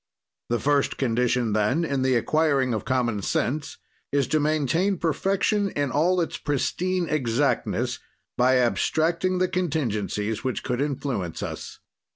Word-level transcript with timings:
"The 0.49 0.57
first 0.59 0.97
condition, 0.97 1.53
then, 1.53 1.85
in 1.85 2.01
the 2.01 2.15
acquiring 2.15 2.73
of 2.73 2.85
common 2.85 3.21
sense 3.21 3.77
is 4.11 4.25
to 4.29 4.39
maintain 4.39 4.97
perfection 4.97 5.69
in 5.75 5.91
all 5.91 6.19
its 6.21 6.37
pristine 6.39 7.07
exactness, 7.07 7.99
by 8.35 8.55
abstracting 8.57 9.37
the 9.37 9.47
contingencies 9.47 10.43
which 10.43 10.63
could 10.63 10.81
influence 10.81 11.43
us. 11.43 11.81